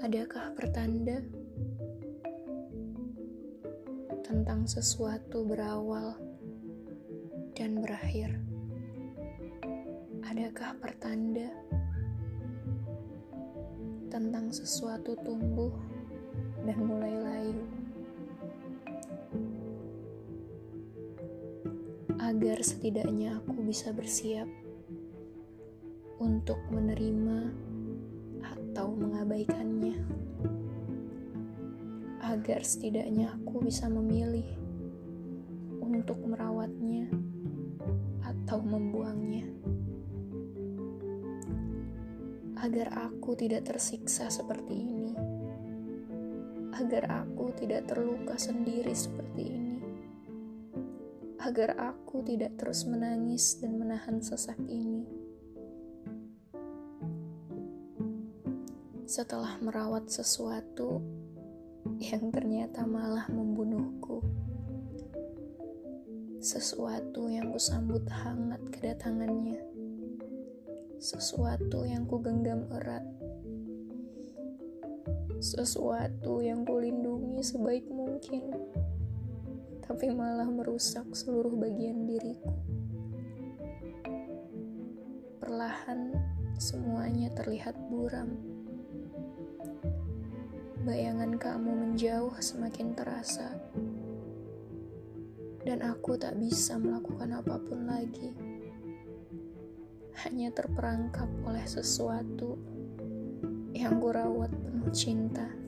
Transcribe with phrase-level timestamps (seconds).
[0.00, 1.20] Adakah pertanda
[4.24, 6.16] tentang sesuatu berawal
[7.52, 8.40] dan berakhir?
[10.24, 11.52] Adakah pertanda
[14.08, 15.76] tentang sesuatu tumbuh
[16.64, 17.64] dan mulai layu?
[22.24, 24.48] Agar setidaknya aku bisa bersiap
[26.16, 27.59] untuk menerima
[32.30, 34.46] agar setidaknya aku bisa memilih
[35.82, 37.10] untuk merawatnya
[38.22, 39.50] atau membuangnya.
[42.62, 45.14] Agar aku tidak tersiksa seperti ini.
[46.78, 49.78] Agar aku tidak terluka sendiri seperti ini.
[51.42, 55.02] Agar aku tidak terus menangis dan menahan sesak ini.
[59.10, 61.02] Setelah merawat sesuatu,
[62.00, 64.24] yang ternyata malah membunuhku.
[66.40, 69.60] Sesuatu yang kusambut hangat kedatangannya.
[70.96, 73.04] Sesuatu yang kugenggam erat.
[75.44, 78.48] Sesuatu yang kulindungi sebaik mungkin.
[79.84, 82.56] Tapi malah merusak seluruh bagian diriku.
[85.36, 86.16] Perlahan
[86.56, 88.59] semuanya terlihat buram
[90.80, 93.52] bayangan kamu menjauh semakin terasa,
[95.60, 98.32] dan aku tak bisa melakukan apa pun lagi,
[100.24, 102.56] hanya terperangkap oleh sesuatu
[103.76, 105.59] yang kurawat penuh cinta.